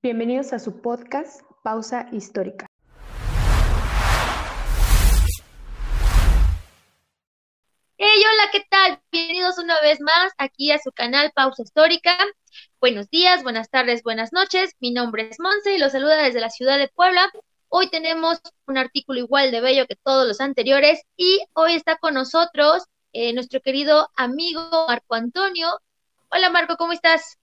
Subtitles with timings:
[0.00, 2.68] Bienvenidos a su podcast Pausa Histórica.
[7.96, 9.02] Hey, hola, ¿qué tal?
[9.10, 12.16] Bienvenidos una vez más aquí a su canal Pausa Histórica.
[12.80, 14.76] Buenos días, buenas tardes, buenas noches.
[14.78, 17.28] Mi nombre es Monse y los saluda desde la ciudad de Puebla.
[17.66, 18.38] Hoy tenemos
[18.68, 23.32] un artículo igual de bello que todos los anteriores y hoy está con nosotros eh,
[23.32, 25.80] nuestro querido amigo Marco Antonio.
[26.30, 27.36] Hola Marco, ¿cómo estás?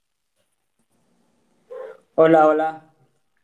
[2.18, 2.94] Hola, hola.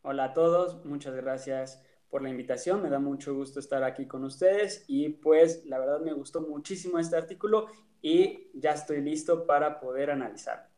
[0.01, 0.83] Hola a todos.
[0.83, 1.79] Muchas gracias
[2.09, 2.81] por la invitación.
[2.81, 6.97] Me da mucho gusto estar aquí con ustedes y pues la verdad me gustó muchísimo
[6.97, 7.67] este artículo
[8.01, 10.69] y ya estoy listo para poder analizar.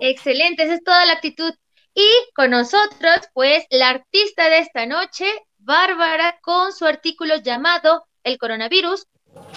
[0.00, 1.52] Excelente, esa es toda la actitud.
[1.92, 5.26] Y con nosotros, pues, la artista de esta noche,
[5.58, 9.06] Bárbara, con su artículo llamado El coronavirus,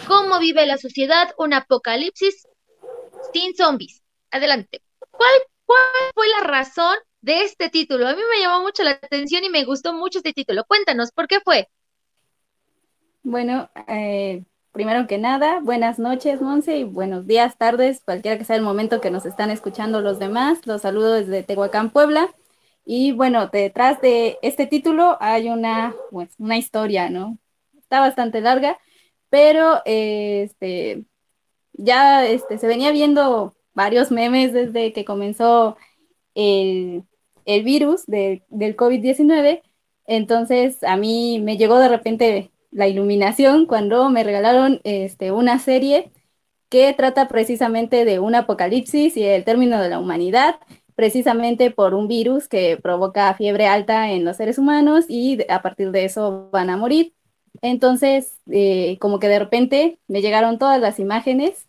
[0.06, 2.46] cómo vive la sociedad un apocalipsis
[3.32, 4.04] sin zombies.
[4.32, 4.82] Adelante.
[5.12, 5.32] ¿Cuál,
[5.72, 8.08] cuál fue la razón de este título?
[8.08, 10.66] A mí me llamó mucho la atención y me gustó mucho este título.
[10.66, 11.70] Cuéntanos, ¿por qué fue?
[13.24, 18.58] Bueno, eh, primero que nada, buenas noches, Monse, y buenos días, tardes, cualquiera que sea
[18.58, 20.66] el momento que nos están escuchando los demás.
[20.68, 22.34] Los saludo desde Tehuacán, Puebla.
[22.84, 25.96] Y bueno, detrás de este título hay una,
[26.38, 27.38] una historia, ¿no?
[27.78, 28.78] Está bastante larga,
[29.30, 31.06] pero este,
[31.74, 35.78] ya este, se venía viendo varios memes desde que comenzó
[36.36, 37.04] el,
[37.46, 39.62] el virus del COVID-19.
[40.08, 46.12] Entonces a mí me llegó de repente la iluminación cuando me regalaron este, una serie
[46.70, 50.56] que trata precisamente de un apocalipsis y el término de la humanidad,
[50.96, 55.92] precisamente por un virus que provoca fiebre alta en los seres humanos y a partir
[55.92, 57.14] de eso van a morir.
[57.62, 61.68] Entonces, eh, como que de repente me llegaron todas las imágenes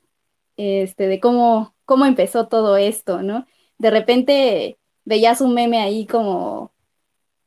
[0.56, 3.46] este, de cómo, cómo empezó todo esto, ¿no?
[3.78, 6.72] De repente veías un meme ahí como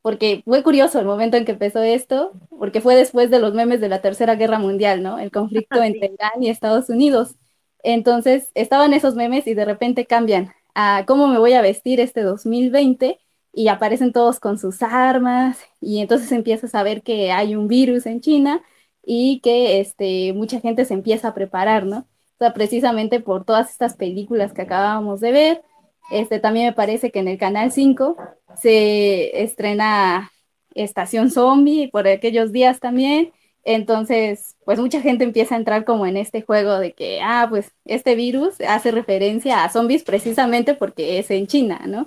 [0.02, 3.80] porque fue curioso el momento en que empezó esto, porque fue después de los memes
[3.80, 5.18] de la Tercera Guerra Mundial, ¿no?
[5.18, 7.34] El conflicto entre Irán y Estados Unidos.
[7.82, 12.22] Entonces, estaban esos memes y de repente cambian a cómo me voy a vestir este
[12.22, 13.18] 2020
[13.52, 18.06] y aparecen todos con sus armas y entonces empiezas a ver que hay un virus
[18.06, 18.62] en China
[19.02, 22.06] y que este, mucha gente se empieza a preparar, ¿no?
[22.36, 25.62] O sea, precisamente por todas estas películas que acabábamos de ver,
[26.10, 28.16] este, también me parece que en el Canal 5
[28.56, 30.30] se estrena
[30.74, 33.32] Estación Zombie por aquellos días también.
[33.64, 37.72] Entonces, pues mucha gente empieza a entrar como en este juego de que, ah, pues
[37.84, 42.06] este virus hace referencia a zombies precisamente porque es en China, ¿no?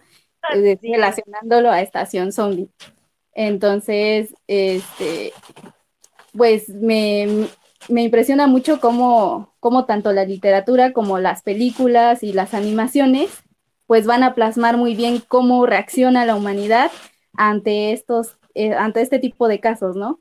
[0.81, 2.69] Relacionándolo a Estación Zombie.
[3.33, 5.33] Entonces, este,
[6.33, 7.47] pues me,
[7.87, 13.29] me impresiona mucho cómo, cómo tanto la literatura como las películas y las animaciones
[13.87, 16.91] pues van a plasmar muy bien cómo reacciona la humanidad
[17.33, 20.19] ante estos, eh, ante este tipo de casos, ¿no?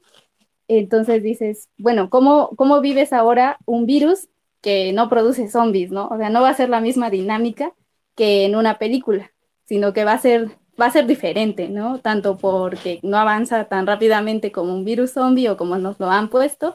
[0.68, 4.28] Entonces dices, bueno, ¿cómo, ¿cómo vives ahora un virus
[4.62, 6.08] que no produce zombies, ¿no?
[6.08, 7.74] O sea, no va a ser la misma dinámica
[8.14, 9.32] que en una película,
[9.64, 11.98] sino que va a ser, va a ser diferente, ¿no?
[12.00, 16.28] Tanto porque no avanza tan rápidamente como un virus zombie o como nos lo han
[16.30, 16.74] puesto,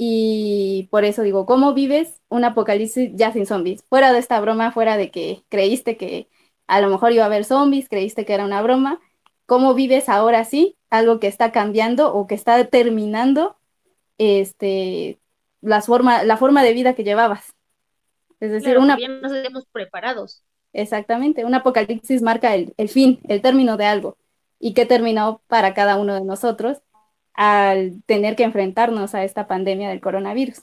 [0.00, 3.82] y por eso digo, ¿cómo vives un apocalipsis ya sin zombies?
[3.88, 6.28] Fuera de esta broma, fuera de que creíste que
[6.68, 9.00] a lo mejor iba a haber zombies, creíste que era una broma,
[9.44, 13.56] ¿cómo vives ahora sí algo que está cambiando o que está determinando
[14.18, 15.18] este,
[15.62, 17.52] la forma, la forma de vida que llevabas?
[18.38, 18.96] Es decir, una...
[18.96, 20.44] no estemos preparados.
[20.72, 24.16] Exactamente, un apocalipsis marca el, el fin, el término de algo.
[24.60, 26.78] ¿Y qué terminó para cada uno de nosotros?
[27.38, 30.60] Al tener que enfrentarnos a esta pandemia del coronavirus?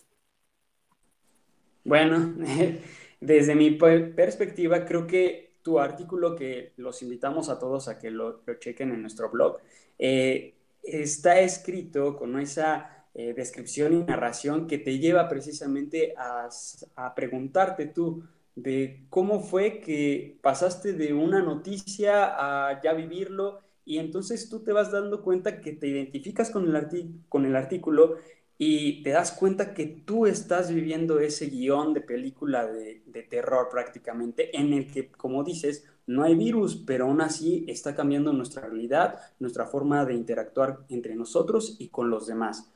[1.85, 2.33] Bueno,
[3.21, 8.41] desde mi perspectiva, creo que tu artículo, que los invitamos a todos a que lo,
[8.59, 9.61] chequen en nuestro blog,
[9.97, 10.53] eh,
[10.83, 16.49] está escrito con esa eh, descripción y narración que te lleva precisamente a,
[16.97, 22.35] a preguntarte tú de cómo fue que pasaste de una noticia
[22.69, 27.15] a ya vivirlo y entonces tú te vas dando cuenta que te identificas con el,
[27.29, 28.17] con el artículo
[28.57, 33.67] y te das cuenta que tú estás viviendo ese guion de película de, de, terror
[33.69, 38.67] prácticamente, en el que, como dices, no hay virus, pero aún así está cambiando nuestra
[38.67, 42.71] realidad, nuestra forma de interactuar entre nosotros y con los demás.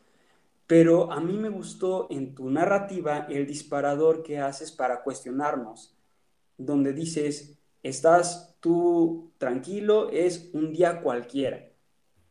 [0.68, 5.96] Pero a mí me gustó en tu narrativa el disparador que haces para cuestionarnos,
[6.58, 11.72] donde dices, estás tú tranquilo, es un día cualquiera.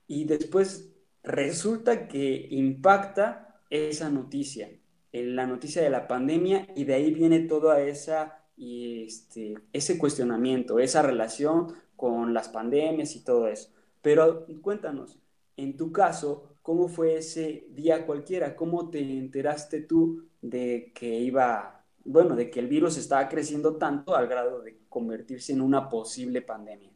[0.07, 4.71] Y después resulta que impacta esa noticia,
[5.13, 11.03] la noticia de la pandemia, y de ahí viene toda esa este, ese cuestionamiento, esa
[11.03, 13.71] relación con las pandemias y todo eso.
[14.03, 15.19] Pero cuéntanos,
[15.57, 18.57] en tu caso, ¿cómo fue ese día cualquiera?
[18.57, 24.15] ¿Cómo te enteraste tú de que iba, bueno, de que el virus estaba creciendo tanto
[24.17, 26.91] al grado de convertirse en una posible pandemia?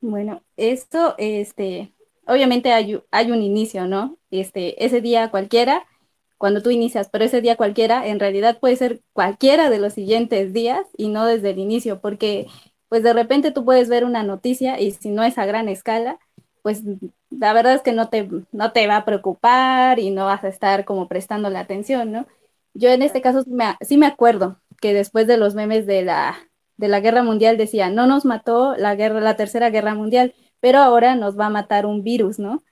[0.00, 1.92] Bueno, esto, este,
[2.26, 4.18] obviamente hay, hay un inicio, ¿no?
[4.30, 5.86] Este, ese día cualquiera,
[6.36, 10.52] cuando tú inicias, pero ese día cualquiera, en realidad puede ser cualquiera de los siguientes
[10.52, 12.46] días y no desde el inicio, porque
[12.88, 16.18] pues de repente tú puedes ver una noticia y si no es a gran escala,
[16.62, 16.82] pues
[17.30, 20.48] la verdad es que no te, no te va a preocupar y no vas a
[20.48, 22.26] estar como prestando la atención, ¿no?
[22.74, 23.44] Yo en este caso
[23.80, 26.36] sí me, acuerdo que después de los memes de la,
[26.76, 30.78] de la guerra mundial decía, no nos mató la guerra, la tercera guerra mundial, pero
[30.78, 32.62] ahora nos va a matar un virus, ¿no?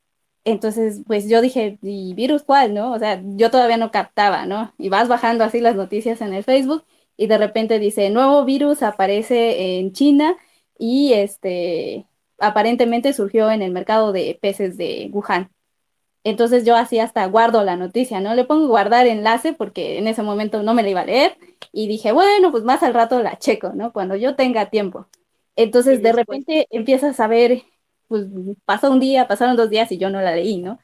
[0.44, 2.92] Entonces, pues yo dije, ¿y virus cuál, no?
[2.92, 4.74] O sea, yo todavía no captaba, ¿no?
[4.78, 6.84] Y vas bajando así las noticias en el Facebook
[7.16, 10.36] y de repente dice, nuevo virus aparece en China
[10.78, 12.06] y este,
[12.38, 15.50] aparentemente surgió en el mercado de peces de Wuhan.
[16.24, 18.34] Entonces yo así hasta guardo la noticia, ¿no?
[18.34, 21.36] Le pongo guardar enlace porque en ese momento no me la iba a leer
[21.72, 23.92] y dije, bueno, pues más al rato la checo, ¿no?
[23.92, 25.08] Cuando yo tenga tiempo.
[25.56, 27.62] Entonces de repente empiezas a ver,
[28.08, 28.26] pues
[28.64, 30.78] pasó un día, pasaron dos días y yo no la leí, ¿no?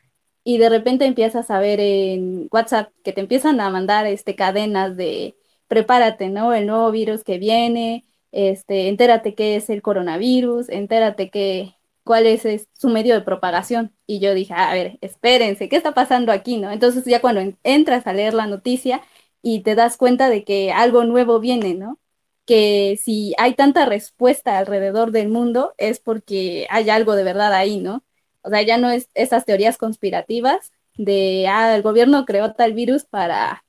[0.45, 4.97] Y de repente empiezas a ver en WhatsApp que te empiezan a mandar este, cadenas
[4.97, 5.37] de
[5.69, 6.55] prepárate, ¿no?
[6.55, 11.75] El nuevo virus que viene, este, entérate qué es el coronavirus, entérate qué,
[12.09, 13.95] cuál es, su medio de propagación.
[14.07, 16.71] Y yo dije, a ver, espérense, ¿qué está pasando aquí, no?
[16.73, 19.03] Entonces ya cuando entras a leer la noticia
[19.43, 21.99] y te das cuenta de que algo nuevo viene, ¿no?
[22.47, 27.79] Que si hay tanta respuesta alrededor del mundo es porque hay algo de verdad ahí,
[27.81, 28.05] ¿no?
[28.43, 33.05] O sea, ya no es esas teorías conspirativas de, ah, el gobierno creó tal virus
[33.05, 33.65] para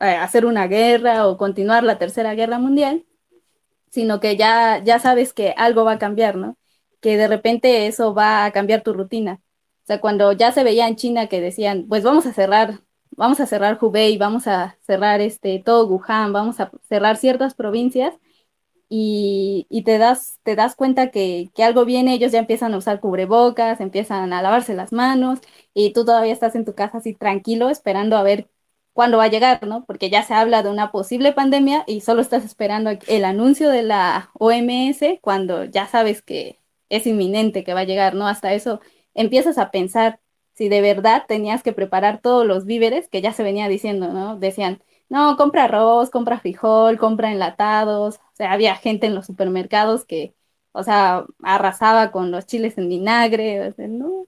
[0.00, 3.04] eh, hacer una guerra o continuar la tercera guerra mundial,
[3.90, 6.56] sino que ya, ya sabes que algo va a cambiar, ¿no?
[7.00, 9.40] Que de repente eso va a cambiar tu rutina.
[9.84, 12.80] O sea, cuando ya se veía en China que decían, pues vamos a cerrar,
[13.10, 18.14] vamos a cerrar Hubei, vamos a cerrar este, todo Wuhan, vamos a cerrar ciertas provincias,
[18.92, 22.78] y, y, te, das, te das cuenta que, que, algo viene, ellos ya empiezan a
[22.78, 25.38] usar cubrebocas, empiezan a lavarse las manos
[25.74, 28.50] y tú todavía estás en tu casa así tranquilo esperando a ver
[28.92, 29.84] cuándo va a llegar, ¿no?
[29.86, 33.82] Porque ya se habla de una posible pandemia y solo estás esperando el anuncio de
[33.84, 36.59] la OMS cuando ya sabes que
[36.90, 38.26] es inminente que va a llegar, ¿no?
[38.26, 38.80] Hasta eso
[39.14, 40.20] empiezas a pensar
[40.54, 44.36] si de verdad tenías que preparar todos los víveres que ya se venía diciendo, ¿no?
[44.38, 50.04] Decían, no, compra arroz, compra frijol, compra enlatados, o sea, había gente en los supermercados
[50.04, 50.34] que,
[50.72, 54.26] o sea, arrasaba con los chiles en vinagre, o sea, ¿no?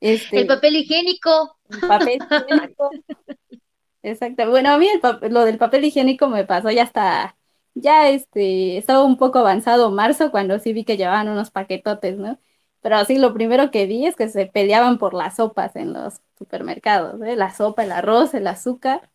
[0.00, 1.56] Este, el papel higiénico.
[1.70, 2.90] El papel higiénico.
[4.02, 4.50] Exacto.
[4.50, 4.86] Bueno, a mí
[5.30, 7.36] lo del papel higiénico me pasó ya hasta,
[7.74, 12.38] ya este, estaba un poco avanzado marzo cuando sí vi que llevaban unos paquetotes, ¿no?
[12.80, 16.20] Pero sí, lo primero que vi es que se peleaban por las sopas en los
[16.38, 17.36] supermercados, ¿eh?
[17.36, 19.10] La sopa, el arroz, el azúcar.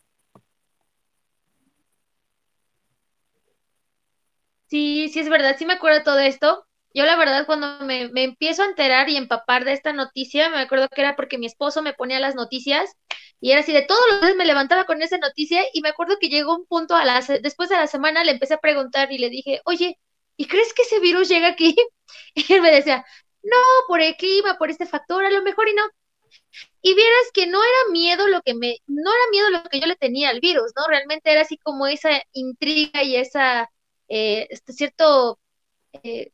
[4.67, 6.65] Sí, sí es verdad, sí me acuerdo todo esto.
[6.93, 10.57] Yo la verdad cuando me, me, empiezo a enterar y empapar de esta noticia, me
[10.59, 12.95] acuerdo que era porque mi esposo me ponía las noticias
[13.41, 16.17] y era así de todos los días me levantaba con esa noticia y me acuerdo
[16.19, 19.17] que llegó un punto a la, después de la semana le empecé a preguntar y
[19.17, 19.97] le dije, oye,
[20.37, 21.75] ¿y crees que ese virus llega aquí?
[22.35, 23.05] Y él me decía,
[23.43, 25.83] no, por el clima, por este factor, a lo mejor y no.
[26.81, 29.87] Y vieras que no era miedo lo que me, no era miedo lo que yo
[29.87, 30.87] le tenía al virus, ¿no?
[30.87, 33.69] Realmente era así como esa intriga y esa,
[34.07, 35.39] eh, este cierto
[36.03, 36.31] eh,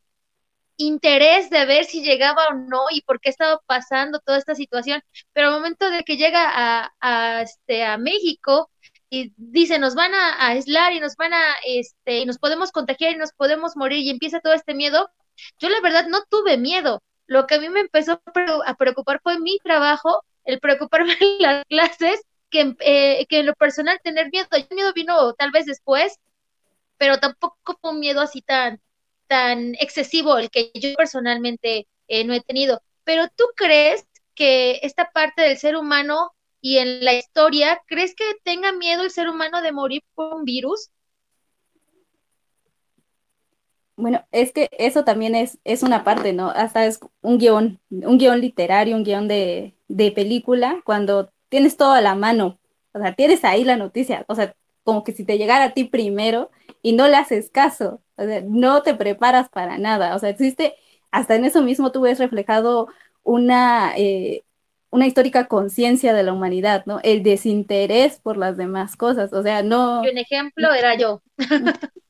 [0.76, 5.02] interés de ver si llegaba o no y por qué estaba pasando toda esta situación,
[5.32, 8.70] pero al momento de que llega a, este, a México
[9.10, 13.12] y dice nos van a, aislar y nos van a, este, y nos podemos contagiar
[13.12, 15.10] y nos podemos morir y empieza todo este miedo,
[15.58, 18.20] yo la verdad no tuve miedo, lo que a mí me empezó
[18.66, 23.54] a preocupar fue mi trabajo, el preocuparme en las clases, que, eh, que en lo
[23.54, 26.18] personal tener miedo, el miedo vino tal vez después,
[26.98, 28.80] pero tampoco fue un miedo así tan,
[29.26, 32.80] tan excesivo el que yo personalmente eh, no he tenido.
[33.04, 38.24] Pero tú crees que esta parte del ser humano y en la historia, ¿crees que
[38.42, 40.90] tenga miedo el ser humano de morir por un virus?
[43.96, 46.50] Bueno, es que eso también es, es una parte, ¿no?
[46.50, 52.02] Hasta es un guion, un literario, un guion de, de película, cuando tienes todo a
[52.02, 52.58] la mano,
[52.92, 54.54] o sea, tienes ahí la noticia, o sea,
[54.84, 56.50] como que si te llegara a ti primero
[56.82, 60.74] y no le haces caso, o sea, no te preparas para nada, o sea, existe,
[61.10, 62.88] hasta en eso mismo tú ves reflejado
[63.22, 64.44] una, eh,
[64.90, 67.00] una histórica conciencia de la humanidad, ¿no?
[67.02, 70.04] El desinterés por las demás cosas, o sea, no...
[70.04, 71.22] Y un ejemplo era yo.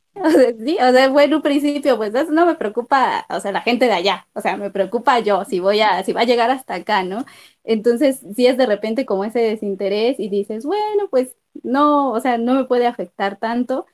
[0.65, 3.85] Sí, o sea, bueno, un principio, pues eso no me preocupa, o sea, la gente
[3.87, 6.75] de allá, o sea, me preocupa yo, si voy a, si va a llegar hasta
[6.75, 7.25] acá, ¿no?
[7.65, 12.39] Entonces, si es de repente como ese desinterés y dices, bueno, pues no, o sea,
[12.39, 13.87] no me puede afectar tanto.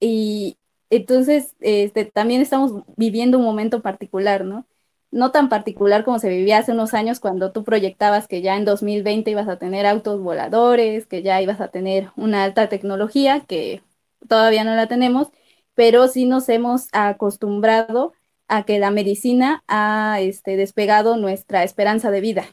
[0.00, 0.58] Y
[0.96, 4.66] entonces, este, también estamos viviendo un momento particular, ¿no?
[5.10, 8.64] No tan particular como se vivía hace unos años cuando tú proyectabas que ya en
[8.64, 13.82] 2020 ibas a tener autos voladores, que ya ibas a tener una alta tecnología, que
[14.28, 15.28] todavía no la tenemos
[15.74, 18.12] pero sí nos hemos acostumbrado
[18.48, 22.44] a que la medicina ha este, despegado nuestra esperanza de vida.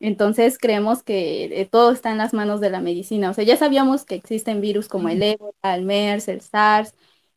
[0.00, 3.30] Entonces creemos que eh, todo está en las manos de la medicina.
[3.30, 6.94] O sea, ya sabíamos que existen virus como el ébola, el MERS, el SARS,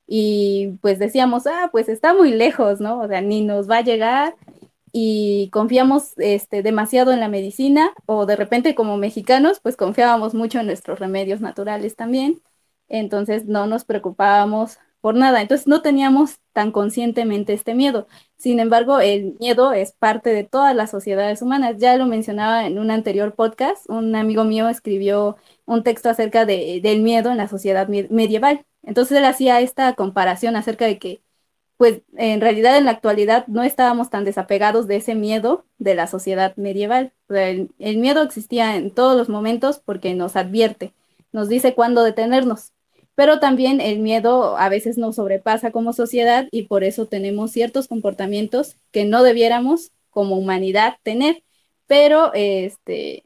[0.07, 2.99] y pues decíamos, ah, pues está muy lejos, ¿no?
[2.99, 4.35] O sea, ni nos va a llegar
[4.91, 10.59] y confiamos este, demasiado en la medicina o de repente como mexicanos, pues confiábamos mucho
[10.59, 12.41] en nuestros remedios naturales también.
[12.87, 15.41] Entonces no nos preocupábamos por nada.
[15.41, 18.07] Entonces no teníamos tan conscientemente este miedo.
[18.37, 21.75] Sin embargo, el miedo es parte de todas las sociedades humanas.
[21.77, 26.79] Ya lo mencionaba en un anterior podcast, un amigo mío escribió un texto acerca de,
[26.81, 28.65] del miedo en la sociedad medieval.
[28.85, 31.21] Entonces él hacía esta comparación acerca de que,
[31.77, 36.07] pues en realidad en la actualidad no estábamos tan desapegados de ese miedo de la
[36.07, 37.13] sociedad medieval.
[37.29, 40.93] el miedo existía en todos los momentos porque nos advierte,
[41.33, 42.71] nos dice cuándo detenernos
[43.15, 47.87] pero también el miedo a veces nos sobrepasa como sociedad y por eso tenemos ciertos
[47.87, 51.43] comportamientos que no debiéramos como humanidad tener,
[51.87, 53.23] pero este,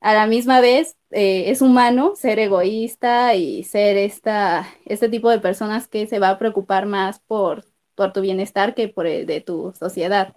[0.00, 5.38] a la misma vez eh, es humano ser egoísta y ser esta, este tipo de
[5.40, 9.40] personas que se va a preocupar más por, por tu bienestar que por el de
[9.40, 10.34] tu sociedad.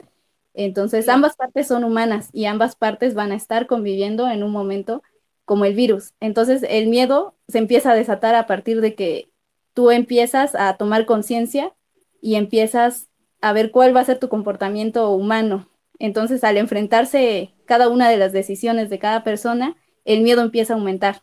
[0.54, 5.04] Entonces, ambas partes son humanas y ambas partes van a estar conviviendo en un momento
[5.48, 6.14] como el virus.
[6.20, 9.32] Entonces el miedo se empieza a desatar a partir de que
[9.74, 11.74] tú empiezas a tomar conciencia
[12.22, 13.08] y empiezas
[13.40, 15.70] a ver cuál va a ser tu comportamiento humano.
[16.00, 19.78] Entonces al enfrentarse cada una de las decisiones de cada persona,
[20.08, 21.22] el miedo empieza a aumentar.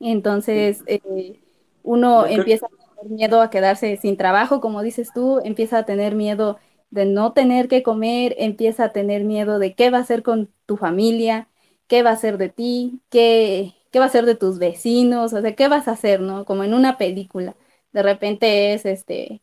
[0.00, 1.40] Entonces eh,
[1.82, 2.68] uno empieza a
[3.00, 6.58] tener miedo a quedarse sin trabajo, como dices tú, empieza a tener miedo
[6.90, 10.50] de no tener que comer, empieza a tener miedo de qué va a hacer con
[10.66, 11.48] tu familia,
[11.86, 15.40] qué va a ser de ti, qué, qué va a ser de tus vecinos, o
[15.40, 16.44] sea, qué vas a hacer, ¿no?
[16.44, 17.56] Como en una película.
[17.92, 19.42] De repente es, este,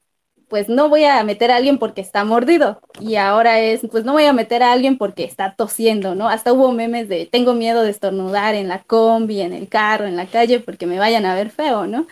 [0.50, 2.80] pues no voy a meter a alguien porque está mordido.
[3.00, 6.30] Y ahora es, pues no voy a meter a alguien porque está tosiendo, ¿no?
[6.30, 10.16] Hasta hubo memes de, tengo miedo de estornudar en la combi, en el carro, en
[10.16, 12.08] la calle, porque me vayan a ver feo, ¿no?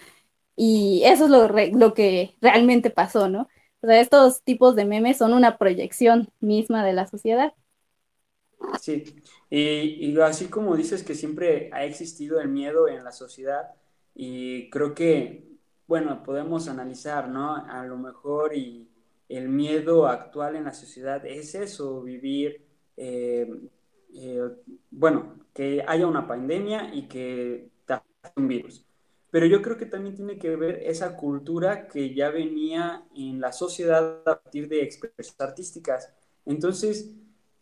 [0.56, 3.50] Y eso es lo, lo que realmente pasó, ¿no?
[3.82, 7.54] O sea, estos tipos de memes son una proyección misma de la sociedad.
[8.82, 9.04] Sí,
[9.50, 13.72] y, así como dices que siempre ha existido el miedo en la sociedad,
[14.16, 15.53] y creo que,
[15.88, 17.56] bueno, podemos analizar, ¿no?
[17.56, 18.90] A lo mejor y
[19.30, 22.66] el miedo actual en la sociedad es eso, vivir,
[22.98, 23.48] eh,
[24.14, 24.42] eh,
[24.92, 27.96] bueno, que haya una pandemia y que te
[28.36, 28.86] un virus.
[29.32, 33.52] Pero yo creo que también tiene que ver esa cultura que ya venía en la
[33.52, 36.14] sociedad a partir de expresiones artísticas.
[36.46, 37.16] Entonces,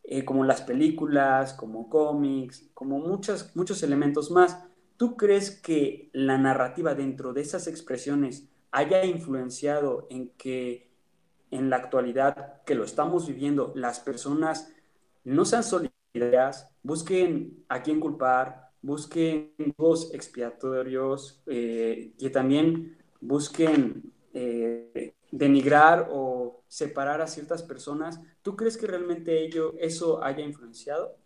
[0.04, 4.58] eh, como las películas, como cómics, como muchos, muchos elementos más.
[5.02, 10.92] ¿Tú crees que la narrativa dentro de esas expresiones haya influenciado en que
[11.50, 14.72] en la actualidad que lo estamos viviendo, las personas
[15.24, 25.16] no sean solidarias, busquen a quién culpar, busquen dos expiatorios, eh, que también busquen eh,
[25.32, 28.22] denigrar o separar a ciertas personas.
[28.44, 31.21] ¿Tú crees que realmente ello, eso haya influenciado?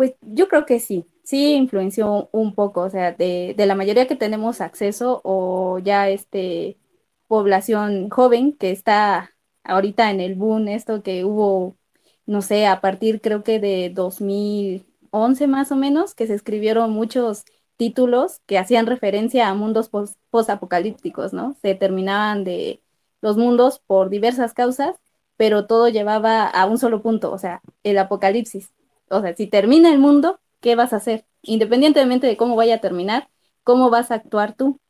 [0.00, 4.16] Pues yo creo que sí, sí influenció un poco, o sea, de, la mayoría que
[4.16, 6.78] tenemos acceso o ya este
[7.26, 9.30] población joven que está
[9.62, 11.76] ahorita en el boom, esto que hubo,
[12.24, 17.44] no sé, a partir creo que de 2011 más o menos, que se escribieron muchos
[17.76, 19.90] títulos que hacían referencia a mundos
[20.30, 21.56] post-apocalípticos, ¿no?
[21.60, 22.82] Se terminaban de
[23.20, 24.96] los mundos por diversas causas,
[25.36, 28.72] pero todo llevaba a un solo punto, o sea, el apocalipsis.
[29.10, 31.26] O sea, si termina el mundo, ¿qué vas a hacer?
[31.42, 33.28] Independientemente de cómo vaya a terminar,
[33.64, 34.80] ¿cómo vas a actuar tú?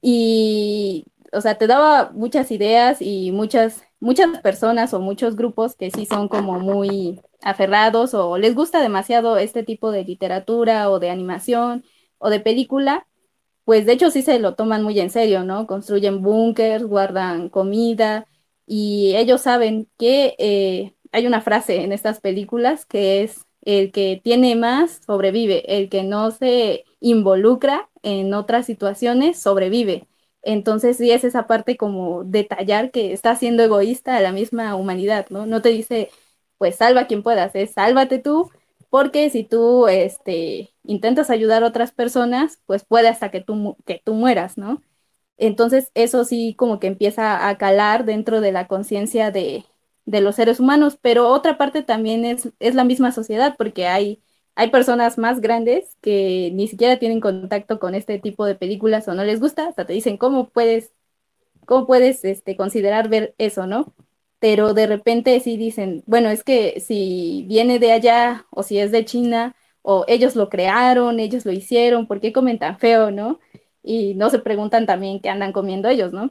[0.00, 5.90] Y, o sea, te daba muchas ideas y muchas, muchas personas o muchos grupos que
[5.90, 11.10] sí son como muy aferrados o les gusta demasiado este tipo de literatura o de
[11.10, 11.84] animación
[12.18, 13.06] o de película,
[13.64, 15.66] pues de hecho sí se lo toman muy en serio, ¿no?
[15.66, 18.26] Construyen búnkers, guardan comida
[18.66, 24.20] y ellos saben que eh, hay una frase en estas películas que es el que
[24.22, 30.06] tiene más sobrevive, el que no se involucra en otras situaciones sobrevive.
[30.42, 35.26] Entonces sí es esa parte como detallar que está siendo egoísta a la misma humanidad,
[35.30, 35.46] ¿no?
[35.46, 36.10] No te dice,
[36.58, 38.50] pues salva a quien puedas, es sálvate tú,
[38.90, 44.00] porque si tú este, intentas ayudar a otras personas, pues puede hasta que tú, que
[44.04, 44.82] tú mueras, ¿no?
[45.38, 49.64] Entonces eso sí como que empieza a calar dentro de la conciencia de,
[50.04, 54.22] de los seres humanos, pero otra parte también es, es la misma sociedad, porque hay,
[54.54, 59.14] hay personas más grandes que ni siquiera tienen contacto con este tipo de películas o
[59.14, 60.92] no les gusta, hasta te dicen, ¿cómo puedes,
[61.66, 63.94] cómo puedes este, considerar ver eso, no?
[64.38, 68.90] Pero de repente sí dicen, bueno, es que si viene de allá o si es
[68.90, 73.40] de China o ellos lo crearon, ellos lo hicieron, ¿por qué comen tan feo, no?
[73.82, 76.30] Y no se preguntan también qué andan comiendo ellos, ¿no?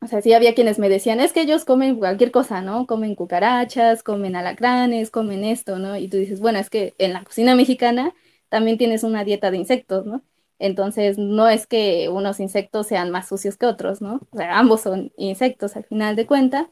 [0.00, 2.86] O sea, sí había quienes me decían, es que ellos comen cualquier cosa, ¿no?
[2.86, 5.96] Comen cucarachas, comen alacranes, comen esto, ¿no?
[5.96, 8.14] Y tú dices, bueno, es que en la cocina mexicana
[8.48, 10.22] también tienes una dieta de insectos, ¿no?
[10.58, 14.20] Entonces, no es que unos insectos sean más sucios que otros, ¿no?
[14.30, 16.70] O sea, ambos son insectos al final de cuenta.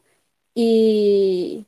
[0.53, 1.67] Y,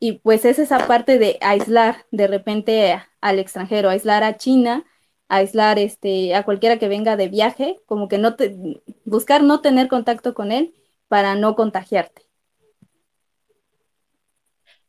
[0.00, 4.84] y pues es esa parte de aislar de repente al extranjero, aislar a China,
[5.28, 9.88] aislar este, a cualquiera que venga de viaje, como que no te, buscar no tener
[9.88, 10.74] contacto con él
[11.12, 12.22] para no contagiarte.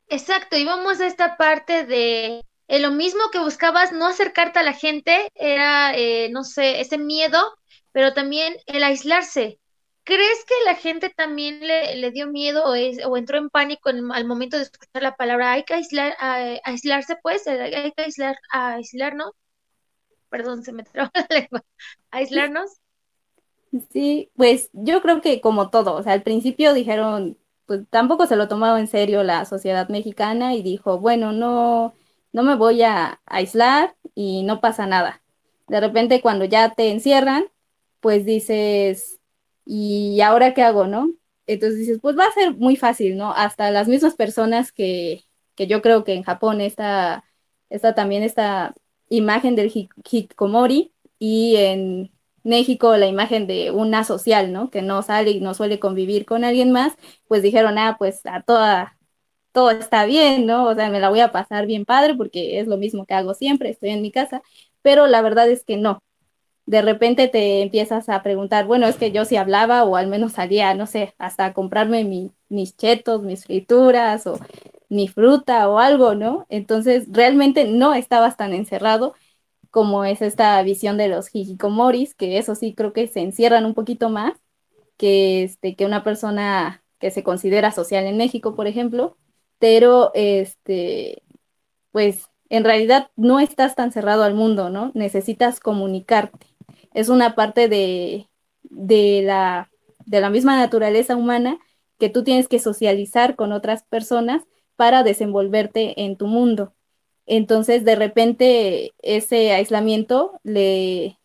[0.08, 4.64] Exacto, y vamos a esta parte de eh, lo mismo que buscabas, no acercarte a
[4.64, 7.54] la gente, era, eh, no sé, ese miedo,
[7.92, 9.60] pero también el aislarse.
[10.06, 14.26] ¿Crees que la gente también le, dio miedo o, es, o, entró en pánico al
[14.26, 16.16] momento de escuchar la palabra hay que aislar,
[16.64, 19.32] aislarse, pues, hay que aislar, aislarnos?
[20.30, 21.66] Perdón, se me traba la lengua.
[22.12, 22.80] ¿Aislarnos?
[23.92, 28.36] Sí, pues yo creo que como todo, o sea, al principio dijeron, pues tampoco se
[28.36, 31.94] lo tomaba en serio la sociedad mexicana y dijo, bueno, no,
[32.34, 35.24] no me voy a aislar y no pasa nada.
[35.68, 37.46] De repente cuando ya te encierran,
[38.00, 39.20] pues dices,
[39.66, 41.10] ¿y ahora qué hago, no?
[41.48, 43.32] Entonces dices, pues va a ser muy fácil, ¿no?
[43.34, 45.24] Hasta las mismas personas que,
[45.56, 47.24] que yo creo que en Japón está,
[47.70, 48.76] está también esta
[49.10, 52.12] imagen del hikikomori y en
[52.44, 54.70] México la imagen de una social, ¿no?
[54.70, 56.94] Que no sale y no suele convivir con alguien más,
[57.28, 58.98] pues dijeron, ah, pues a toda,
[59.52, 60.66] todo está bien, ¿no?
[60.68, 63.34] O sea, me la voy a pasar bien padre porque es lo mismo que hago
[63.34, 64.42] siempre, estoy en mi casa,
[64.82, 66.00] pero la verdad es que no.
[66.66, 70.34] De repente te empiezas a preguntar, bueno, es que yo sí hablaba o al menos
[70.34, 72.06] salía, no sé, hasta comprarme
[72.50, 74.40] mis chetos, mis frituras o
[74.90, 76.46] mi fruta o algo, ¿no?
[76.50, 79.14] Entonces, realmente no estabas tan encerrado
[79.74, 83.74] como es esta visión de los hikikomoris, que eso sí creo que se encierran un
[83.74, 84.34] poquito más
[84.98, 89.18] que, este, que una persona que se considera social en México, por ejemplo,
[89.58, 91.24] pero este,
[91.92, 94.92] pues en realidad no estás tan cerrado al mundo, ¿no?
[94.94, 96.46] Necesitas comunicarte.
[96.94, 98.30] Es una parte de,
[98.62, 99.72] de, la,
[100.06, 101.58] de la misma naturaleza humana
[101.98, 104.44] que tú tienes que socializar con otras personas
[104.76, 106.76] para desenvolverte en tu mundo.
[107.26, 111.20] Entonces, de repente, ese aislamiento le,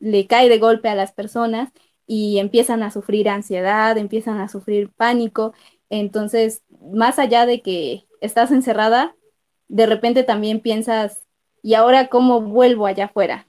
[0.00, 1.70] le cae de golpe a las personas
[2.06, 5.54] y empiezan a sufrir ansiedad, empiezan a sufrir pánico.
[5.90, 9.16] Entonces, más allá de que estás encerrada,
[9.68, 11.24] de repente también piensas,
[11.62, 13.48] ¿y ahora cómo vuelvo allá afuera?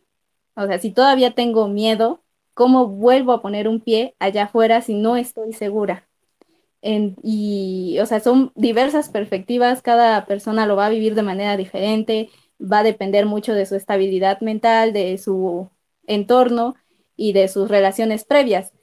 [0.56, 4.96] O sea, si todavía tengo miedo, ¿cómo vuelvo a poner un pie allá afuera si
[4.96, 6.08] no estoy segura?
[6.82, 12.30] Y, o sea, son diversas perspectivas, cada persona lo va a vivir de manera diferente,
[12.60, 15.70] va a depender mucho de su estabilidad mental, de su
[16.08, 16.76] entorno
[17.16, 18.74] y de sus relaciones previas.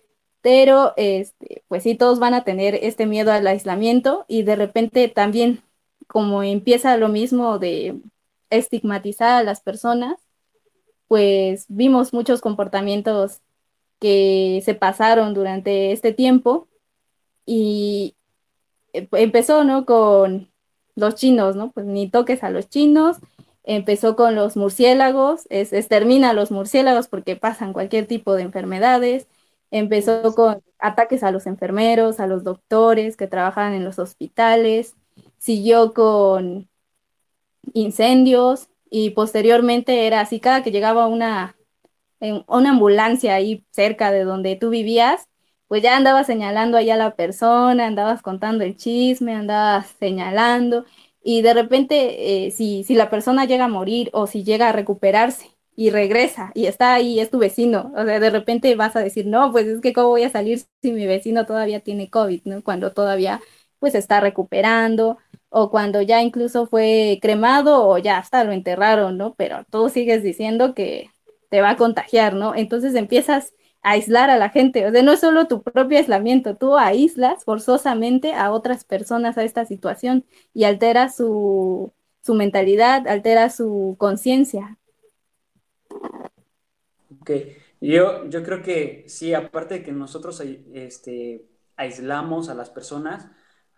[0.41, 5.09] Pero, este, pues sí, todos van a tener este miedo al aislamiento y de repente
[5.09, 5.63] también,
[6.07, 8.01] como empieza lo mismo de
[8.51, 10.21] estigmatizar a las personas,
[11.09, 13.41] pues vimos muchos comportamientos
[13.99, 16.69] que se pasaron durante este tiempo
[17.49, 18.15] y
[18.93, 19.87] eh, empezó, ¿no?
[19.87, 20.51] Con
[20.97, 21.73] los chinos, ¿no?
[21.73, 23.17] Pues ni toques a los chinos,
[23.65, 29.29] empezó con los murciélagos, es, extermina a los murciélagos porque pasan cualquier tipo de enfermedades,
[29.71, 34.95] empezó con ataques a los enfermeros, a los doctores que trabajan en los hospitales,
[35.39, 36.69] siguió con
[37.73, 41.57] incendios y posteriormente era así, cada que llegaba una,
[42.21, 45.29] una ambulancia ahí cerca de donde tú vivías,
[45.69, 50.85] pues ya andabas señalando allá a la persona, andabas contando el chisme, andabas señalando,
[51.23, 54.73] y de repente, eh, si, si la persona llega a morir o si llega a
[54.73, 59.01] recuperarse y regresa y está ahí, es tu vecino, o sea, de repente vas a
[59.01, 62.43] decir, no, pues es que cómo voy a salir si mi vecino todavía tiene COVID,
[62.45, 62.63] ¿no?
[62.63, 63.41] Cuando todavía
[63.79, 65.19] pues está recuperando,
[65.51, 69.35] o cuando ya incluso fue cremado o ya hasta lo enterraron, ¿no?
[69.35, 71.11] Pero tú sigues diciendo que
[71.51, 72.55] te va a contagiar, ¿no?
[72.55, 73.55] Entonces empiezas
[73.91, 78.35] aislar a la gente, o sea, no es solo tu propio aislamiento, tú aíslas forzosamente
[78.35, 80.25] a otras personas a esta situación
[80.55, 84.79] y alteras su, su mentalidad, altera su conciencia.
[87.21, 87.31] Ok,
[87.81, 90.41] yo, yo creo que sí, aparte de que nosotros
[90.73, 91.47] este,
[91.77, 93.27] aislamos a las personas,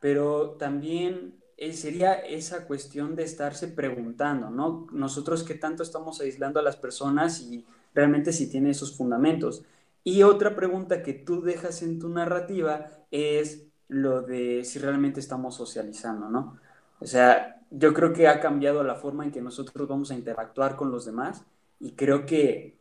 [0.01, 4.87] pero también eh, sería esa cuestión de estarse preguntando, ¿no?
[4.92, 9.62] Nosotros qué tanto estamos aislando a las personas y realmente si tiene esos fundamentos.
[10.04, 15.56] Y otra pregunta que tú dejas en tu narrativa es lo de si realmente estamos
[15.56, 16.58] socializando, ¿no?
[17.00, 20.76] O sea, yo creo que ha cambiado la forma en que nosotros vamos a interactuar
[20.76, 21.44] con los demás
[21.78, 22.78] y creo que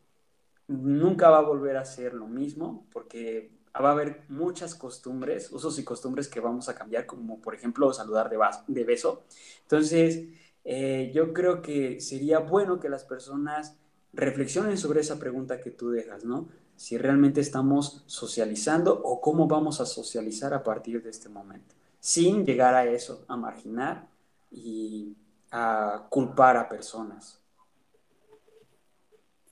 [0.68, 5.78] nunca va a volver a ser lo mismo porque va a haber muchas costumbres, usos
[5.78, 9.24] y costumbres que vamos a cambiar, como por ejemplo saludar de, beso.
[9.62, 10.24] Entonces,
[10.64, 13.76] eh, yo creo que sería bueno que las personas
[14.12, 16.48] reflexionen sobre esa pregunta que tú dejas, ¿no?
[16.80, 22.46] Si realmente estamos socializando o cómo vamos a socializar a partir de este momento, sin
[22.46, 24.08] llegar a eso, a marginar
[24.50, 25.14] y
[25.50, 27.38] a culpar a personas.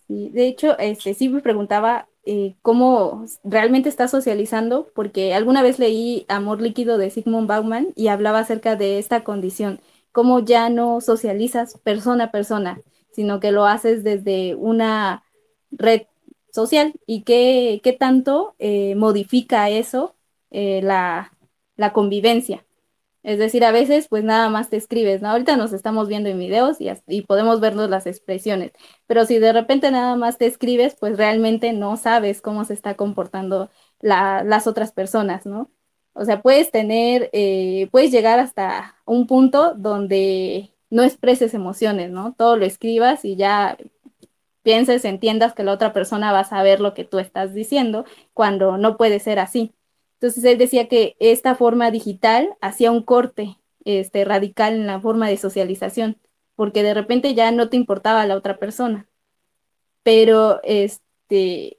[0.09, 6.25] De hecho, este, sí me preguntaba eh, cómo realmente está socializando, porque alguna vez leí
[6.29, 11.77] Amor líquido de Sigmund Bauman y hablaba acerca de esta condición, cómo ya no socializas
[11.85, 12.81] persona a persona,
[13.13, 15.25] sino que lo haces desde una
[15.71, 16.07] red
[16.59, 20.17] social y qué, qué tanto eh, modifica eso
[20.51, 21.33] eh, la,
[21.77, 22.65] la convivencia.
[23.23, 25.29] Es decir, a veces pues nada más te escribes, ¿no?
[25.31, 28.73] Ahorita nos estamos viendo en videos y, y, podemos vernos las expresiones,
[29.07, 32.95] pero si de repente nada más te escribes, pues realmente no sabes cómo se está
[32.95, 35.71] comportando la, las otras personas, ¿no?
[36.15, 42.35] O sea, puedes tener, eh, puedes llegar hasta un punto donde no expreses emociones, ¿no?
[42.35, 43.77] Todo lo escribas y ya
[44.63, 48.77] pienses, entiendas que la otra persona va a saber lo que tú estás diciendo cuando
[48.79, 49.75] no puede ser así.
[50.15, 55.29] Entonces él decía que esta forma digital hacía un corte este, radical en la forma
[55.29, 56.19] de socialización,
[56.57, 59.07] porque de repente ya no te importaba la otra persona.
[60.03, 61.79] Pero este,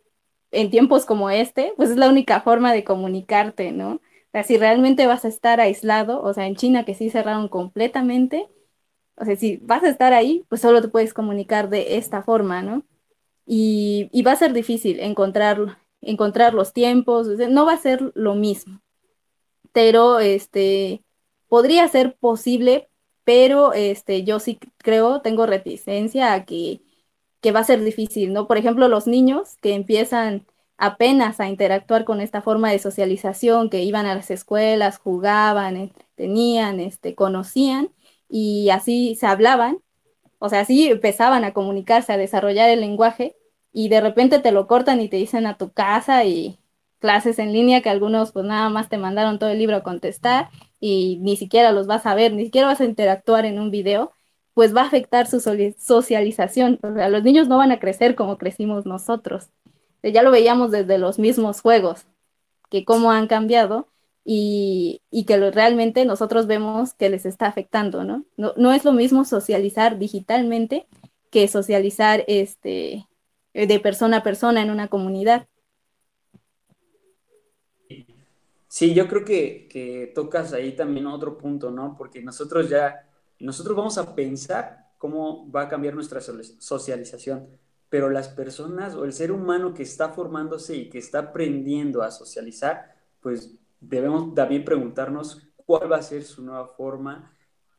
[0.52, 3.94] en tiempos como este, pues es la única forma de comunicarte, ¿no?
[3.94, 7.48] O sea, si realmente vas a estar aislado, o sea, en China que sí cerraron
[7.50, 8.48] completamente,
[9.20, 12.62] o sea, si vas a estar ahí, pues solo te puedes comunicar de esta forma,
[12.62, 12.84] ¿no?
[13.46, 18.82] Y, va a ser difícil encontrar encontrar los tiempos, no va a ser lo mismo,
[19.74, 21.04] pero este,
[21.50, 22.90] podría ser posible,
[23.26, 26.82] pero este, yo sí creo, tengo reticencia a que,
[27.42, 28.48] que va a ser difícil, ¿no?
[28.48, 30.46] Por ejemplo, los niños que empiezan
[30.78, 36.80] apenas a interactuar con esta forma de socialización, que iban a las escuelas, jugaban, tenían,
[36.80, 37.90] este, conocían
[38.30, 39.80] y así se hablaban,
[40.38, 43.36] o sea, así empezaban a comunicarse, a desarrollar el lenguaje,
[43.74, 46.60] y de repente te lo cortan y te dicen a tu casa y
[47.00, 50.50] clases en línea que algunos pues nada más te mandaron todo el libro a contestar
[50.80, 54.12] y ni siquiera los vas a ver, ni siquiera vas a interactuar en un video,
[54.54, 56.80] pues va a afectar su socialización.
[56.84, 59.50] O sea, los niños no van a crecer como crecimos nosotros.
[60.04, 62.06] Ya lo veíamos desde los mismos juegos,
[62.70, 63.88] que cómo han cambiado
[64.32, 68.26] y, y que lo, realmente nosotros vemos que les está afectando, ¿no?
[68.38, 68.54] ¿no?
[68.58, 70.86] No es lo mismo socializar digitalmente
[71.32, 73.08] que socializar este,
[73.56, 75.48] eh, de persona a persona en una comunidad.
[78.68, 81.96] Sí, yo creo que, tocas ahí también otro punto, ¿no?
[81.98, 87.48] Porque nosotros ya, nosotros vamos a pensar cómo va a cambiar nuestra socialización,
[87.90, 92.12] pero las personas o el ser humano que está formándose y que está aprendiendo a
[92.12, 97.34] socializar, pues debemos también preguntarnos cuál va a ser su nueva forma,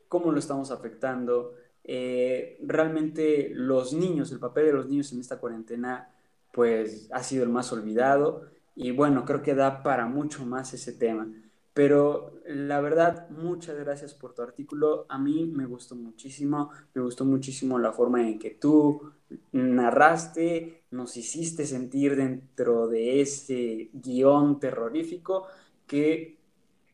[0.08, 5.38] cómo lo estamos afectando, eh, realmente los niños, el papel de los niños en esta
[5.38, 6.08] cuarentena,
[6.52, 10.92] pues ha sido el más olvidado y bueno, creo que da para mucho más ese
[10.92, 11.28] tema.
[11.72, 15.06] Pero la verdad, muchas gracias por tu artículo.
[15.08, 19.12] A mí me gustó muchísimo, me gustó muchísimo la forma en que tú
[19.52, 25.46] narraste, nos hiciste sentir dentro de ese guion terrorífico
[25.90, 26.38] que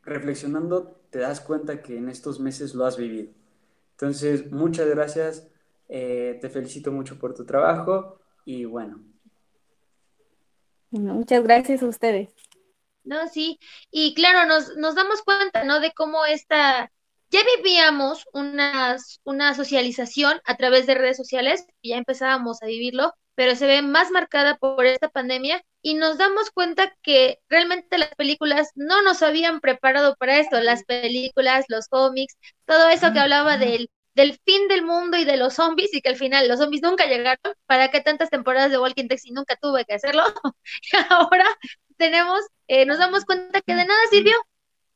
[0.03, 3.31] reflexionando te das cuenta que en estos meses lo has vivido.
[3.91, 5.47] Entonces, muchas gracias,
[5.91, 9.05] eh, te felicito mucho por tu trabajo y bueno.
[10.91, 12.31] Muchas gracias a ustedes.
[13.05, 13.59] No, sí,
[13.91, 15.81] y claro, nos, nos damos cuenta, ¿no?
[15.81, 16.91] De cómo esta,
[17.31, 23.13] ya vivíamos una, una socialización a través de redes sociales, y ya empezábamos a vivirlo,
[23.37, 28.13] pero se ve más marcada por esta pandemia y nos damos cuenta que realmente las
[28.17, 33.59] películas no nos habían preparado para esto, las películas, los cómics, todo eso que hablaba
[33.59, 36.83] del, del fin del mundo y de los zombies y que al final los zombies
[36.83, 40.25] nunca llegaron, ¿para qué tantas temporadas de Walking Dead si nunca tuve que hacerlo?
[40.93, 41.47] y ahora
[41.99, 44.35] tenemos, eh, nos damos cuenta que de nada sirvió,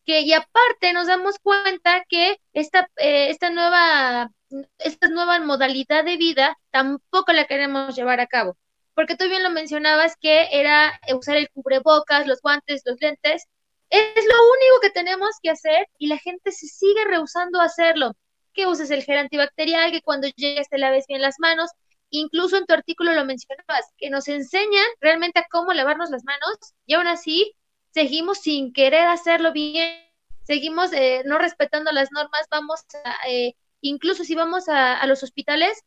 [0.07, 4.31] que y aparte nos damos cuenta que esta, eh, esta nueva
[4.79, 8.57] esta nueva modalidad de vida tampoco la queremos llevar a cabo
[9.01, 13.47] porque tú bien lo mencionabas que era usar el cubrebocas, los guantes, los lentes.
[13.89, 18.13] Es lo único que tenemos que hacer y la gente se sigue rehusando a hacerlo.
[18.53, 21.71] Que uses el gel antibacterial, que cuando llegues te laves bien las manos.
[22.11, 26.59] Incluso en tu artículo lo mencionabas, que nos enseñan realmente a cómo lavarnos las manos
[26.85, 27.55] y aún así
[27.93, 29.97] seguimos sin querer hacerlo bien,
[30.43, 35.83] seguimos eh, no respetando las normas, vamos a, eh, incluso si vamos a, los hospitales,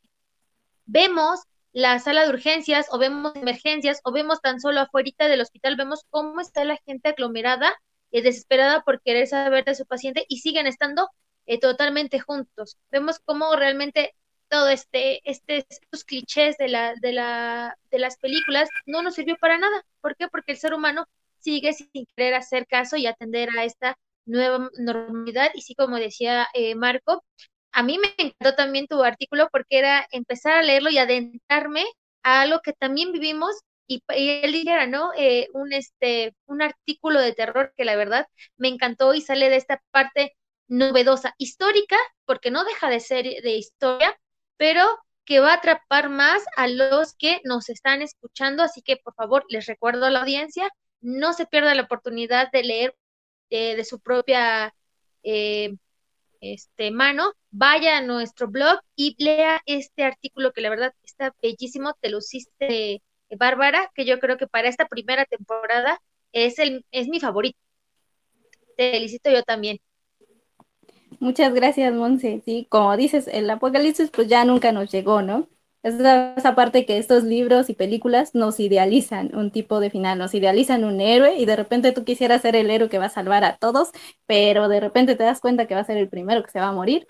[0.86, 5.76] vemos la sala de urgencias o vemos emergencias o vemos tan solo afuera del hospital,
[5.76, 7.74] vemos cómo está la gente aglomerada
[8.12, 11.10] y desesperada por querer saber de su paciente y siguen estando
[11.46, 12.78] eh, totalmente juntos.
[12.92, 14.14] Vemos cómo realmente
[14.50, 19.36] todo este, este, estos clichés de, la, de, la, de las películas no nos sirvió
[19.38, 19.84] para nada.
[20.00, 20.28] ¿Por qué?
[20.28, 21.08] Porque el ser humano
[21.40, 25.52] sigue sin querer hacer caso y atender a esta nueva normalidad.
[25.56, 27.24] Y sí, como decía eh, Marco,
[27.74, 31.86] a mí me encantó también tu artículo porque era empezar a leerlo y adentrarme
[32.24, 33.56] a algo que también vivimos
[33.88, 35.12] y, él dijera, ¿no?
[35.18, 39.58] Eh, un, este, un artículo de terror que la verdad me encantó y sale de
[39.58, 40.36] esta parte
[40.68, 44.18] novedosa, histórica, porque no deja de ser de historia,
[44.58, 44.84] pero
[45.26, 48.64] que va a atrapar más a los que nos están escuchando.
[48.64, 50.70] Así que, por favor, les recuerdo a la audiencia,
[51.02, 52.96] no se pierda la oportunidad de leer
[53.50, 54.74] eh, de su propia
[55.24, 55.76] eh,
[56.44, 61.94] este, mano, vaya a nuestro blog y lea este artículo que la verdad está bellísimo,
[62.02, 63.02] te lo hiciste,
[63.38, 66.02] Bárbara, que yo creo que para esta primera temporada
[66.34, 67.58] es, el, es mi favorito.
[68.76, 69.80] Te felicito yo también.
[71.20, 72.42] Muchas gracias, Monse.
[72.44, 75.48] Sí, como dices, el apocalipsis pues ya nunca nos llegó, ¿no?
[75.84, 80.34] Es esa parte que estos libros y películas nos idealizan un tipo de final, nos
[80.34, 83.44] idealizan un héroe y de repente tú quisieras ser el héroe que va a salvar
[83.44, 83.92] a todos,
[84.26, 86.70] pero de repente te das cuenta que va a ser el primero que se va
[86.70, 87.06] a morir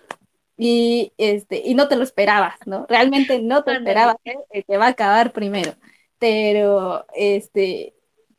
[0.57, 2.87] y, este, y no te lo esperabas, ¿no?
[2.89, 5.73] Realmente no te esperabas que va a acabar primero,
[6.17, 7.93] pero este,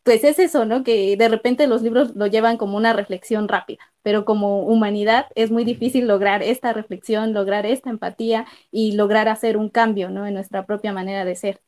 [0.05, 0.85] pues es eso, ¿no?
[0.85, 5.51] Que de repente los libros lo llevan como una reflexión rápida, pero como humanidad es
[5.51, 10.27] muy difícil lograr esta reflexión, lograr esta empatía y lograr hacer un cambio, ¿no?
[10.27, 11.61] En nuestra propia manera de ser.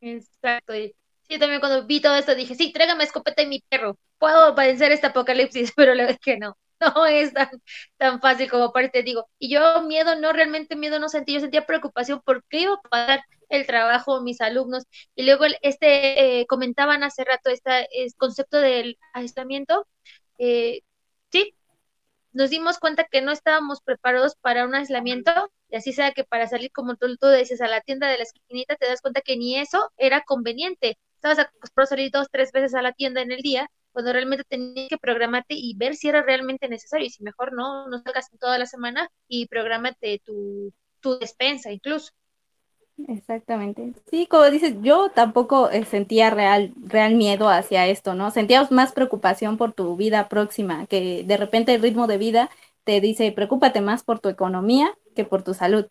[0.00, 0.74] Exacto.
[0.74, 0.94] Y
[1.28, 3.98] sí, también cuando vi todo esto dije, sí, tráigame escopeta y mi perro.
[4.18, 6.56] Puedo vencer este apocalipsis, pero la verdad es que no.
[6.96, 7.48] no es tan,
[7.96, 9.28] tan fácil como parece, digo.
[9.38, 12.88] Y yo miedo, no realmente miedo no sentí, yo sentía preocupación por qué iba a
[12.88, 14.84] pasar el trabajo, mis alumnos.
[15.14, 19.86] Y luego este, eh, comentaban hace rato este concepto del aislamiento.
[20.38, 20.82] Eh,
[21.32, 21.54] sí,
[22.32, 25.32] nos dimos cuenta que no estábamos preparados para un aislamiento,
[25.70, 28.24] y así sea que para salir, como tú, tú dices, a la tienda de la
[28.24, 30.98] esquinita, te das cuenta que ni eso era conveniente.
[31.16, 34.44] Estabas acostumbrado a salir dos, tres veces a la tienda en el día, cuando realmente
[34.44, 38.30] tenías que programarte y ver si era realmente necesario y si mejor no, no salgas
[38.40, 42.12] toda la semana y prográmate tu, tu despensa incluso.
[43.08, 43.92] Exactamente.
[44.08, 48.30] Sí, como dices, yo tampoco eh, sentía real, real miedo hacia esto, ¿no?
[48.30, 52.50] Sentíamos más preocupación por tu vida próxima, que de repente el ritmo de vida
[52.84, 55.86] te dice, preocúpate más por tu economía que por tu salud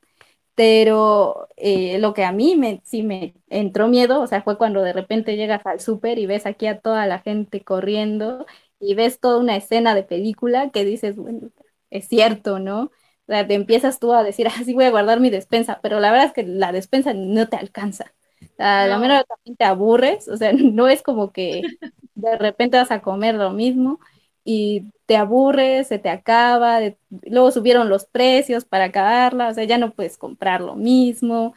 [0.56, 4.82] pero eh, lo que a mí me, sí me entró miedo, o sea, fue cuando
[4.82, 8.46] de repente llegas al súper y ves aquí a toda la gente corriendo
[8.80, 11.50] y ves toda una escena de película que dices, bueno,
[11.90, 12.84] es cierto, ¿no?
[12.86, 12.92] O
[13.28, 16.12] sea, te empiezas tú a decir, ah, sí voy a guardar mi despensa, pero la
[16.12, 18.14] verdad es que la despensa no te alcanza.
[18.58, 21.70] A la menor también te aburres, o sea, no es como que
[22.16, 24.00] de repente vas a comer lo mismo
[24.44, 26.80] y te aburres, se te acaba,
[27.28, 31.54] luego subieron los precios para acabarla, o sea, ya no puedes comprar lo mismo.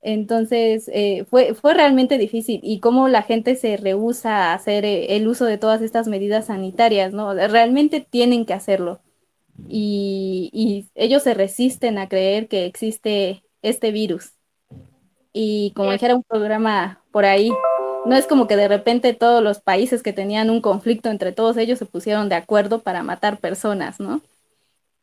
[0.00, 5.16] Entonces, eh, fue, fue realmente difícil y cómo la gente se rehúsa a hacer eh,
[5.16, 7.34] el uso de todas estas medidas sanitarias, ¿no?
[7.34, 9.00] Realmente tienen que hacerlo.
[9.68, 14.34] Y, y ellos se resisten a creer que existe este virus.
[15.32, 17.50] Y como dijera un programa por ahí,
[18.04, 21.56] no es como que de repente todos los países que tenían un conflicto entre todos
[21.56, 24.22] ellos se pusieron de acuerdo para matar personas, ¿no?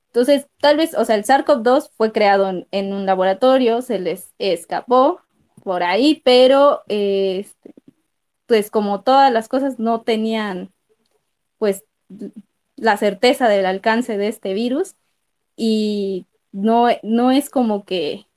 [0.07, 5.21] Entonces, tal vez, o sea, el SARS-CoV-2 fue creado en, un laboratorio, se les escapó
[5.63, 7.73] por ahí, pero este,
[8.47, 10.71] pues como todas las cosas no tenían
[11.57, 11.83] pues
[12.75, 14.95] la certeza del alcance de este virus
[15.55, 18.27] y no, no es como que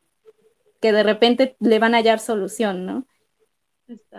[0.80, 3.04] que de repente le van a hallar solución, ¿no?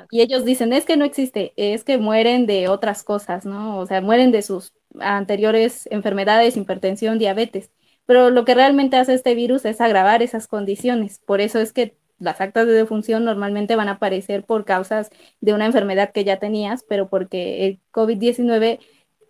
[0.09, 3.79] Y ellos dicen, es que no existe, es que mueren de otras cosas, ¿no?
[3.79, 7.71] O sea, mueren de sus anteriores enfermedades, hipertensión, diabetes.
[8.05, 11.19] Pero lo que realmente hace este virus es agravar esas condiciones.
[11.25, 15.53] Por eso es que las actas de defunción normalmente van a aparecer por causas de
[15.53, 18.79] una enfermedad que ya tenías, pero porque el COVID-19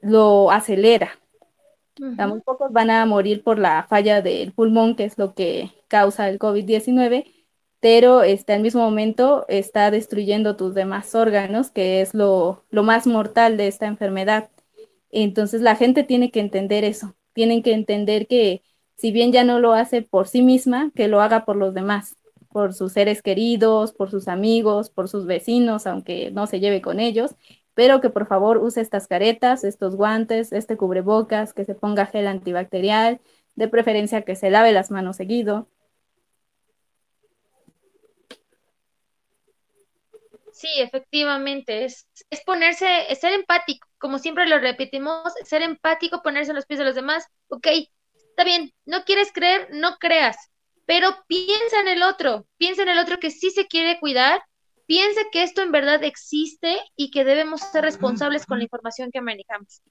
[0.02, 1.12] lo acelera.
[2.00, 6.28] muy pocos van a morir por la falla del pulmón, que es lo que causa
[6.30, 7.26] el COVID-19,
[7.82, 13.08] pero este, al mismo momento está destruyendo tus demás órganos, que es lo, lo más
[13.08, 14.50] mortal de esta enfermedad.
[15.12, 18.63] Entonces la gente tiene que entender eso, tienen que entender que
[18.96, 22.15] si bien ya no lo hace por sí misma, que lo haga por los demás,
[22.50, 27.00] por sus seres queridos, por sus amigos, por sus vecinos, aunque no se lleve con
[27.00, 27.36] ellos,
[27.74, 32.28] pero que por favor use estas caretas, estos guantes, este cubrebocas, que se ponga gel
[32.28, 33.22] antibacterial,
[33.56, 35.67] de preferencia que se lave las manos seguido,
[40.62, 46.52] Sí, efectivamente, es, es ponerse, es ser empático, como siempre lo repetimos, ser empático, ponerse
[46.52, 47.65] en los pies de los demás, ok,
[48.13, 50.38] está bien, no quieres creer, no creas,
[50.86, 54.39] pero piensa en el otro, piensa en el otro que sí se quiere cuidar,
[54.86, 59.21] piensa que esto en verdad existe y que debemos ser responsables con la información que
[59.21, 59.82] manejamos.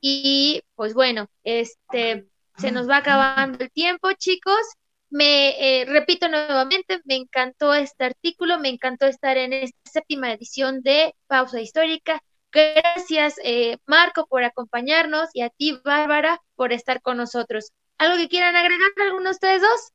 [0.00, 4.62] Y pues bueno, este, se nos va acabando el tiempo, chicos.
[5.10, 10.82] Me eh, repito nuevamente, me encantó este artículo, me encantó estar en esta séptima edición
[10.82, 12.22] de Pausa Histórica.
[12.52, 17.72] Gracias, eh, Marco, por acompañarnos y a ti, Bárbara, por estar con nosotros.
[17.98, 19.92] ¿Algo que quieran agregar alguno de ustedes dos?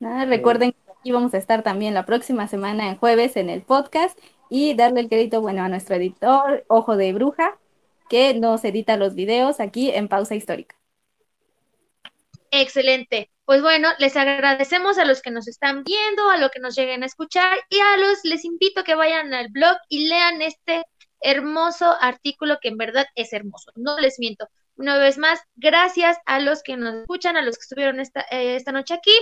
[0.00, 3.62] Nada, recuerden que aquí vamos a estar también la próxima semana en jueves en el
[3.62, 7.58] podcast y darle el crédito, bueno, a nuestro editor, Ojo de Bruja,
[8.08, 10.81] que nos edita los videos aquí en Pausa Histórica.
[12.54, 13.30] Excelente.
[13.46, 17.02] Pues bueno, les agradecemos a los que nos están viendo, a los que nos lleguen
[17.02, 20.84] a escuchar y a los les invito a que vayan al blog y lean este
[21.20, 23.72] hermoso artículo que en verdad es hermoso.
[23.74, 24.48] No les miento.
[24.76, 28.54] Una vez más, gracias a los que nos escuchan, a los que estuvieron esta, eh,
[28.54, 29.16] esta noche aquí.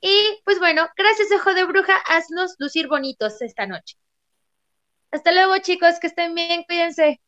[0.00, 3.96] Y pues bueno, gracias, Ojo de Bruja, haznos lucir bonitos esta noche.
[5.10, 7.20] Hasta luego, chicos, que estén bien, cuídense.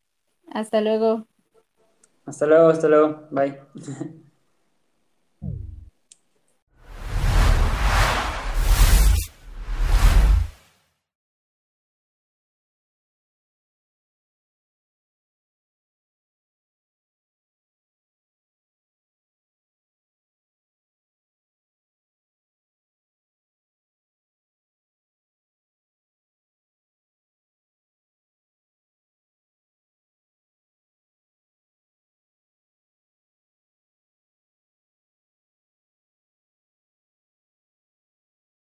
[0.53, 1.27] Hasta luego.
[2.25, 3.27] Hasta luego, hasta luego.
[3.31, 3.59] Bye.